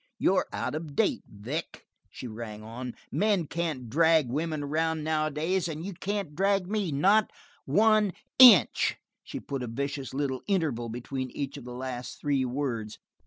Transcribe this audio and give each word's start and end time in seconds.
"You're 0.17 0.47
out 0.51 0.73
of 0.73 0.95
date, 0.95 1.21
Vic," 1.27 1.85
she 2.09 2.25
ran 2.25 2.63
on. 2.63 2.95
"Men 3.11 3.45
can't 3.45 3.87
drag 3.87 4.29
women 4.31 4.63
around 4.63 5.03
nowadays, 5.03 5.67
and 5.67 5.85
you 5.85 5.93
can't 5.93 6.33
drag 6.35 6.65
me. 6.67 6.91
Not 6.91 7.29
one 7.65 8.13
inch." 8.39 8.97
She 9.23 9.39
put 9.39 9.61
a 9.61 9.67
vicious 9.67 10.11
little 10.11 10.41
interval 10.47 10.89
between 10.89 11.29
each 11.29 11.55
of 11.55 11.65
the 11.65 11.75
last 11.75 12.19
three 12.19 12.43
words. 12.43 12.97